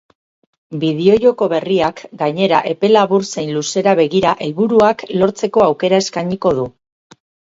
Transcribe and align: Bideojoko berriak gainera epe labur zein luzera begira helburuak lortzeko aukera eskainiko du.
Bideojoko 0.83 1.47
berriak 1.51 1.99
gainera 2.21 2.61
epe 2.71 2.89
labur 2.93 3.27
zein 3.37 3.53
luzera 3.57 3.93
begira 4.01 4.33
helburuak 4.47 5.05
lortzeko 5.25 5.65
aukera 5.67 6.03
eskainiko 6.05 6.57
du. 6.61 6.65